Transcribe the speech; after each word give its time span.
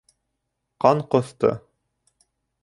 Ҡан 0.85 1.03
ҡоҫто. 1.11 1.53